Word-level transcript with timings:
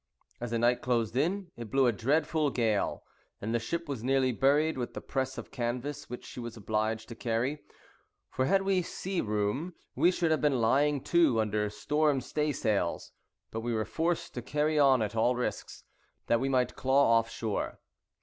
As 0.39 0.49
the 0.49 0.57
night 0.57 0.81
closed 0.81 1.15
in, 1.15 1.51
it 1.55 1.69
blew 1.69 1.85
a 1.85 1.91
dreadful 1.91 2.49
gale, 2.49 3.03
and 3.39 3.53
the 3.53 3.59
ship 3.59 3.87
was 3.87 4.03
nearly 4.03 4.31
buried 4.31 4.75
with 4.75 4.95
the 4.95 4.99
press 4.99 5.37
of 5.37 5.51
canvas 5.51 6.09
which 6.09 6.25
she 6.25 6.39
was 6.39 6.57
obliged 6.57 7.07
to 7.09 7.15
carry: 7.15 7.59
for 8.31 8.45
had 8.47 8.63
we 8.63 8.81
sea 8.81 9.21
room, 9.21 9.75
we 9.95 10.09
should 10.09 10.31
have 10.31 10.41
been 10.41 10.59
lying 10.59 11.03
to 11.03 11.39
under 11.39 11.69
storm 11.69 12.19
staysails; 12.19 13.11
but 13.51 13.59
we 13.59 13.75
were 13.75 13.85
forced 13.85 14.33
to 14.33 14.41
carry 14.41 14.79
on 14.79 15.03
at 15.03 15.15
all 15.15 15.35
risks, 15.35 15.83
that 16.25 16.39
we 16.39 16.49
might 16.49 16.75
claw 16.75 17.19
off 17.19 17.29
shore. 17.29 17.77